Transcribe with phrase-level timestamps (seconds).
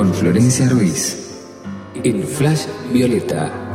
[0.00, 1.14] con Florencia Ruiz
[2.02, 3.69] en Flash Violeta.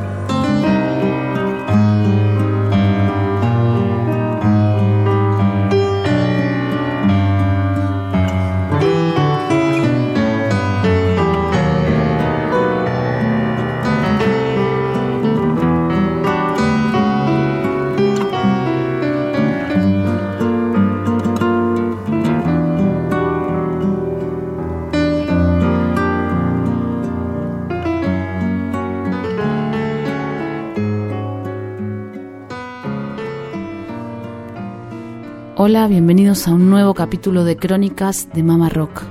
[35.58, 39.04] Hola, bienvenidos a un nuevo capítulo de Crónicas de Mama Rock.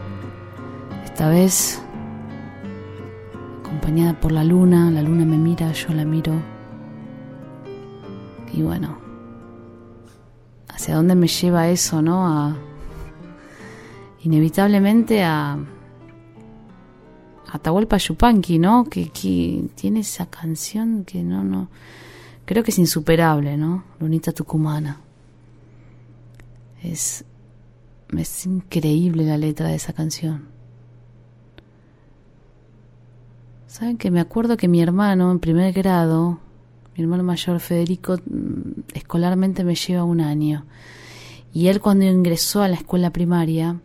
[1.03, 1.81] Esta vez
[3.61, 6.35] acompañada por la luna, la luna me mira, yo la miro.
[8.53, 8.99] Y bueno,
[10.69, 12.27] ¿hacia dónde me lleva eso, no?
[12.27, 12.55] A,
[14.23, 15.57] inevitablemente a
[17.51, 18.85] Atahualpa Yupanqui, ¿no?
[18.85, 21.69] Que, que tiene esa canción que no, no,
[22.45, 23.85] creo que es insuperable, ¿no?
[23.99, 25.01] Lunita Tucumana.
[26.85, 27.25] Es,
[28.17, 30.49] es increíble la letra de esa canción.
[33.67, 36.39] Saben que me acuerdo que mi hermano en primer grado,
[36.95, 40.67] mi hermano mayor Federico, mm, escolarmente me lleva un año.
[41.53, 43.81] Y él cuando ingresó a la escuela primaria,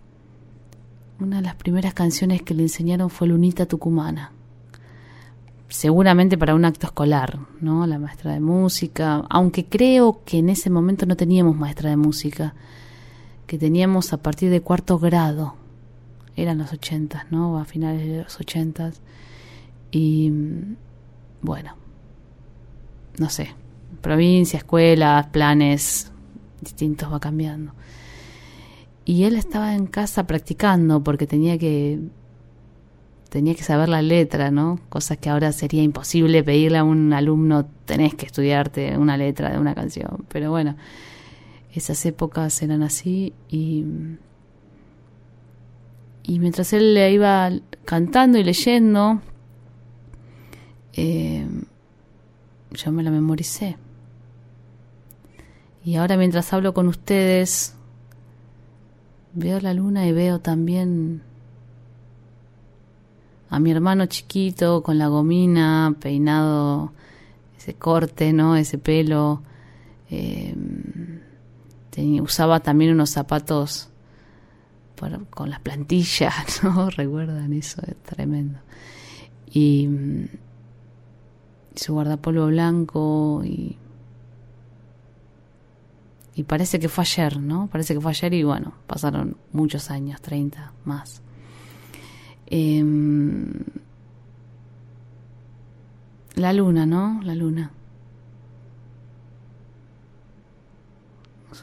[1.20, 4.34] una de las primeras canciones que le enseñaron fue Lunita Tucumana.
[5.70, 7.88] Seguramente para un acto escolar, ¿no?
[7.88, 12.56] La maestra de música, aunque creo que en ese momento no teníamos maestra de música
[13.50, 15.56] que teníamos a partir de cuarto grado.
[16.36, 17.58] Eran los ochentas, ¿no?
[17.58, 19.02] A finales de los ochentas.
[19.90, 20.32] Y
[21.42, 21.74] bueno,
[23.18, 23.56] no sé,
[24.02, 26.12] provincia, escuelas, planes
[26.62, 27.74] distintos va cambiando.
[29.04, 32.00] Y él estaba en casa practicando porque tenía que
[33.30, 34.80] tenía que saber la letra, ¿no?
[34.90, 39.58] Cosas que ahora sería imposible pedirle a un alumno, tenés que estudiarte una letra de
[39.58, 40.26] una canción.
[40.30, 40.76] Pero bueno,
[41.74, 43.86] esas épocas eran así y,
[46.24, 47.52] y mientras él le iba
[47.86, 49.22] cantando y leyendo,
[50.94, 51.48] eh,
[52.72, 53.78] yo me la memoricé.
[55.84, 57.76] Y ahora mientras hablo con ustedes,
[59.34, 61.22] veo la luna y veo también
[63.50, 66.94] a mi hermano chiquito con la gomina, peinado,
[67.58, 68.56] ese corte, ¿no?
[68.56, 69.42] Ese pelo.
[70.12, 70.56] Eh,
[72.22, 73.90] usaba también unos zapatos
[75.30, 76.90] con las plantillas, ¿no?
[76.90, 78.60] Recuerdan eso, es tremendo.
[79.52, 80.26] Y, mm,
[81.76, 83.78] su guardapolvo blanco y,
[86.48, 87.68] parece que fue ayer, ¿no?
[87.68, 91.22] Parece que fue ayer y bueno, pasaron muchos años, 30 más.
[92.48, 93.52] Em,
[96.36, 97.20] la luna, ¿no?
[97.24, 97.72] La luna.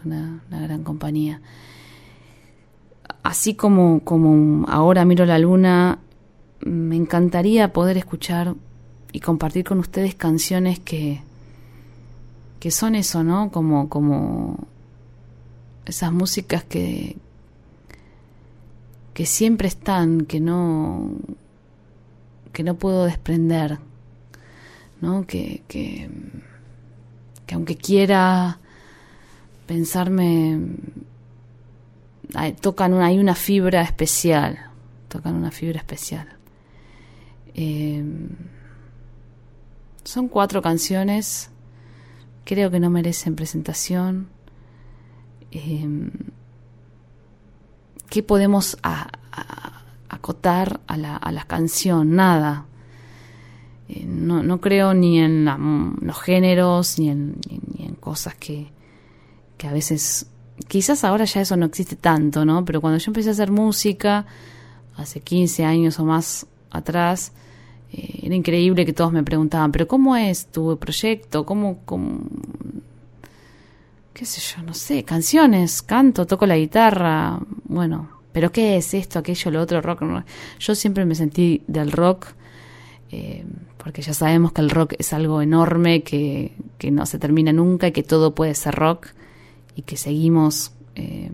[0.05, 1.41] Una, gran compañía.
[3.23, 5.99] Así como, como ahora miro la luna,
[6.61, 8.55] me encantaría poder escuchar
[9.13, 11.23] y compartir con ustedes canciones que,
[12.61, 13.51] que son eso, ¿no?
[13.51, 14.67] Como, como
[15.85, 17.17] esas músicas que,
[19.15, 21.11] que siempre están, que no,
[22.53, 23.79] que no puedo desprender,
[25.01, 25.27] ¿no?
[25.27, 26.09] Que, que,
[27.47, 28.61] que aunque quiera
[29.67, 30.61] pensarme
[32.61, 34.59] tocan una, hay una fibra especial
[35.09, 36.29] tocan una fibra especial
[37.55, 38.05] eh,
[40.05, 41.51] son cuatro canciones
[42.45, 44.29] creo que no merecen presentación
[45.53, 46.11] eh,
[48.09, 48.77] ¿qué podemos
[50.09, 52.15] acotar a la, a la, canción?
[52.15, 52.67] Nada.
[53.89, 55.45] Eh, no, no, creo ni en
[56.01, 58.69] los géneros, ni en, ni en cosas que,
[59.57, 60.27] que a veces,
[60.69, 62.65] quizás ahora ya eso no existe tanto, ¿no?
[62.65, 64.27] Pero cuando yo empecé a hacer música,
[64.97, 67.33] hace 15 años o más atrás,
[67.93, 71.47] eh, era increíble que todos me preguntaban, pero ¿cómo es tu proyecto?
[71.47, 72.21] ¿Cómo, cómo,
[74.13, 79.19] qué sé yo, no sé, canciones, canto, toco la guitarra, bueno, pero ¿qué es esto,
[79.19, 80.03] aquello, lo otro, rock?
[80.59, 82.27] Yo siempre me sentí del rock
[83.11, 83.45] eh,
[83.79, 86.53] porque ya sabemos que el rock es algo enorme, que,
[86.91, 89.09] no se termina nunca y que todo puede ser rock
[89.77, 91.31] y que seguimos eh,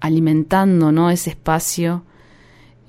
[0.00, 1.10] alimentando ¿no?
[1.10, 2.02] ese espacio.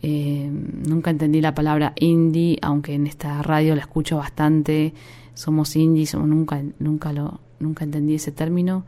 [0.02, 4.94] Eh, nunca entendí la palabra indie, aunque en esta radio la escucho bastante.
[5.36, 8.86] Somos indies, nunca, nunca, lo, nunca entendí ese término.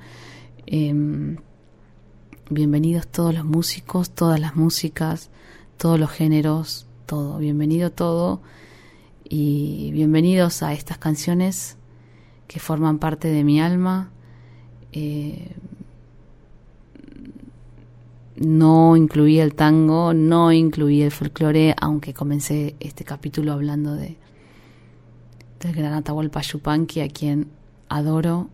[2.50, 5.30] bienvenidos todos los músicos, todas las músicas,
[5.78, 8.42] todos los géneros, todo, bienvenido todo
[9.24, 11.78] y bienvenidos a estas canciones
[12.48, 14.12] que forman parte de mi alma.
[14.92, 15.56] Eh,
[18.36, 24.18] no incluí el tango, no incluí el folclore, aunque comencé este capítulo hablando de
[25.60, 27.50] del gran Atahualpa Yupanqui, a quien
[27.88, 28.50] adoro.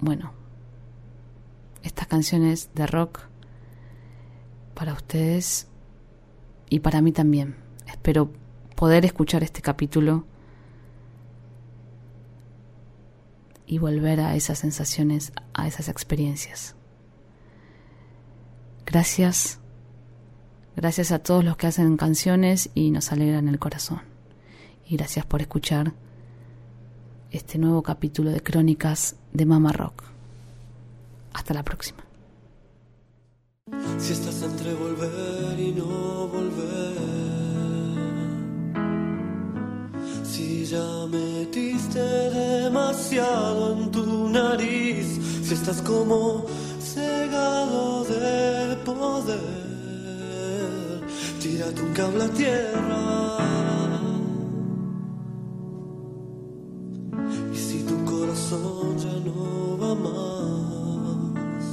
[0.00, 0.32] Bueno,
[1.82, 3.20] estas canciones de rock
[4.74, 5.68] para ustedes
[6.68, 7.56] y para mí también.
[7.86, 8.30] Espero
[8.74, 10.24] poder escuchar este capítulo
[13.66, 16.74] y volver a esas sensaciones, a esas experiencias.
[18.86, 19.58] Gracias,
[20.76, 24.02] gracias a todos los que hacen canciones y nos alegran el corazón.
[24.86, 25.94] Y gracias por escuchar
[27.30, 30.04] este nuevo capítulo de Crónicas de Mama Rock.
[31.32, 32.04] Hasta la próxima.
[40.64, 46.46] Si ya metiste demasiado en tu nariz, si estás como
[46.80, 49.42] cegado de poder,
[51.38, 53.38] tírate un cable a tierra.
[57.52, 61.64] Y si tu corazón ya no va más,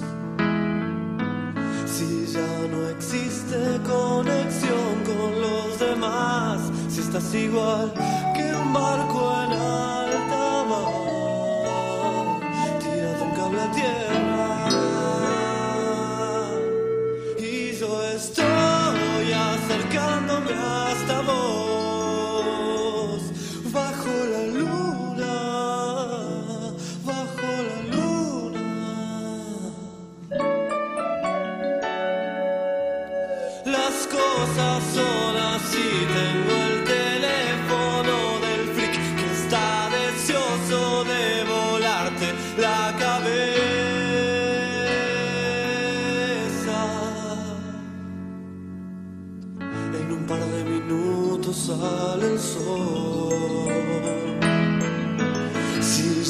[1.86, 3.58] si ya no existe
[3.88, 6.60] conexión con los demás,
[6.90, 7.94] si estás igual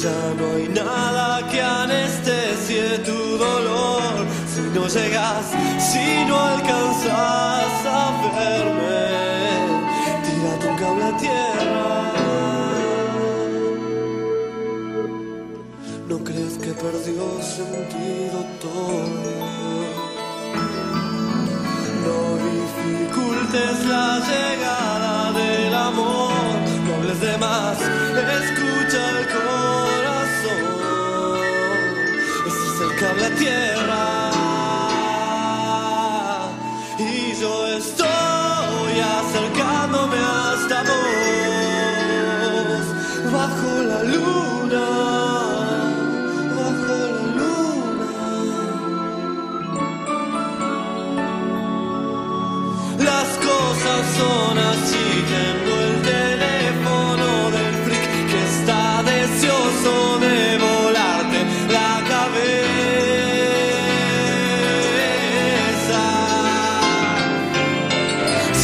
[0.02, 5.46] ya no hay nada que anestesie tu dolor, si no llegas,
[5.78, 8.02] si no alcanzas a
[8.36, 9.04] verme,
[10.24, 11.92] tira tu cable a tierra.
[16.08, 17.24] ¿No crees que perdió
[17.58, 19.32] sentido todo?
[22.06, 22.18] No
[22.50, 25.12] dificultes la llegada
[25.88, 26.32] amor,
[26.86, 29.81] no hables de más, escucha el corazón.
[33.02, 34.21] Ese es el cable a tierra.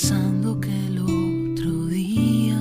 [0.00, 2.58] Pensando que el otro día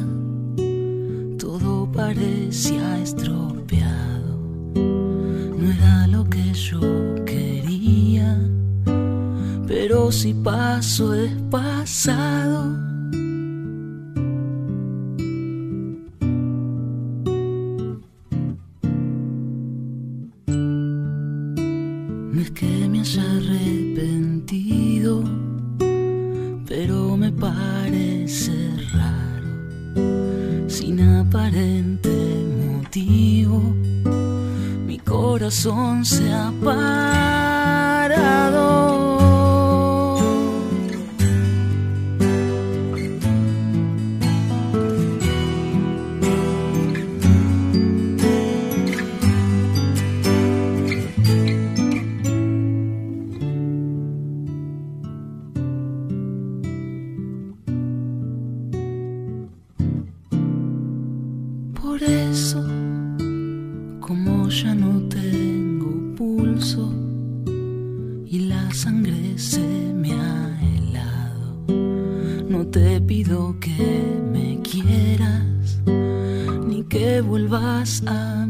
[1.37, 4.37] todo parecía estropeado.
[4.75, 6.81] No era lo que yo
[7.25, 8.37] quería,
[9.65, 12.48] pero si paso es pasado.
[36.05, 38.68] Se ha parado.
[64.49, 65.19] Ya no te
[68.31, 71.65] y la sangre se me ha helado.
[72.47, 75.79] No te pido que me quieras
[76.67, 78.45] ni que vuelvas a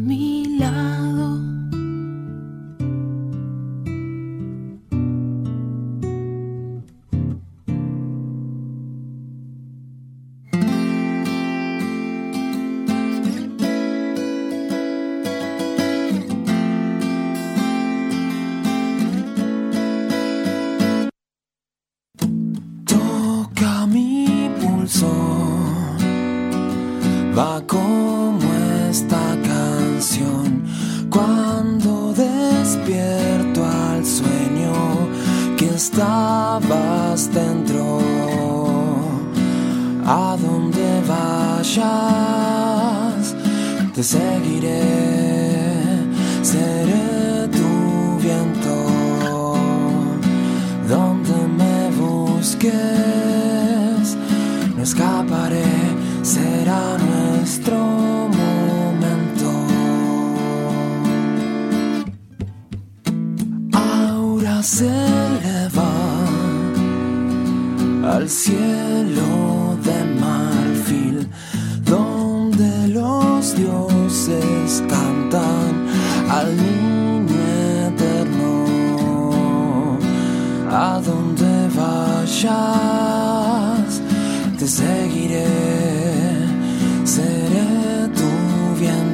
[37.19, 37.99] llevas dentro,
[40.05, 41.75] a donde vayas,
[43.93, 45.18] te seguiré.
[87.63, 88.29] nie tu
[88.75, 89.08] wiem.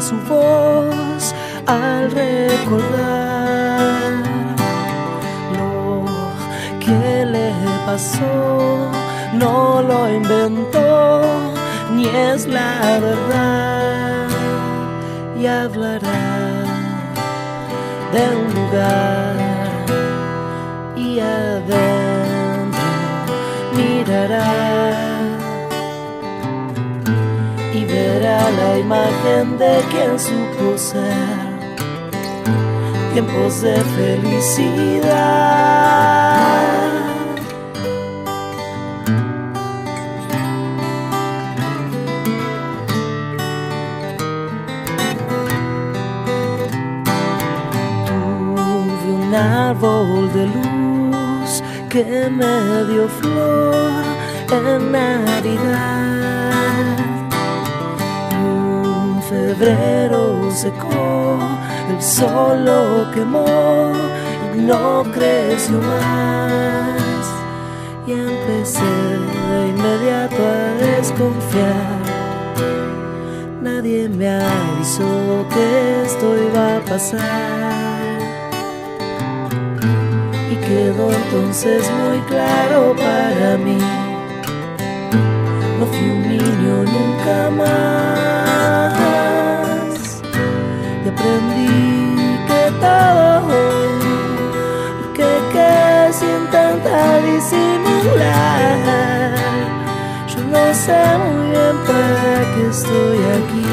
[0.00, 1.34] Su voz
[1.66, 3.90] al recordar
[5.56, 6.04] lo
[6.80, 7.52] que le
[7.86, 8.90] pasó.
[9.34, 11.22] No lo inventó
[11.94, 14.28] ni es la verdad
[15.38, 16.64] y hablará
[18.12, 19.36] de un lugar
[20.96, 22.80] y adentro
[23.76, 25.09] mirará
[28.08, 31.60] la imagen de quien supo ser
[33.12, 35.10] tiempos de felicidad.
[48.06, 54.04] Tuve un árbol de luz que me dio flor
[54.52, 56.49] en Navidad.
[59.30, 61.38] Febrero secó
[61.88, 63.92] el sol lo quemó
[64.56, 67.26] y no creció más.
[68.08, 72.00] Y empecé de inmediato a desconfiar.
[73.62, 78.18] Nadie me avisó que esto iba a pasar.
[80.50, 83.78] Y quedó entonces muy claro para mí.
[85.78, 88.49] No fui un niño nunca más
[91.20, 93.60] aprendí que todo
[95.14, 98.78] que, sin tanta disimular.
[100.28, 103.66] Yo no sé muy bien para qué estoy aquí.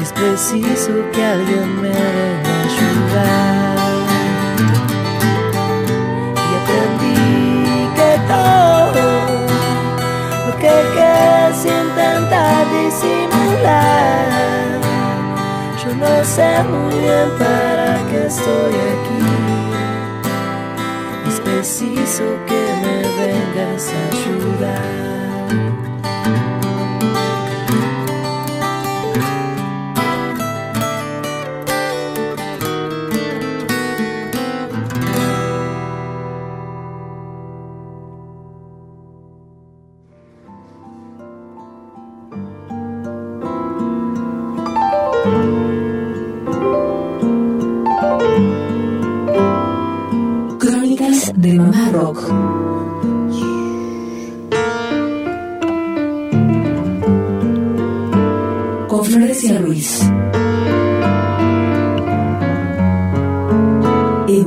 [0.00, 1.88] Es preciso que alguien me
[2.78, 3.39] venga
[15.96, 19.22] no sé muy bien para qué estoy aquí.
[21.28, 22.69] Es preciso que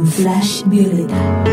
[0.06, 1.53] Flash Violeta.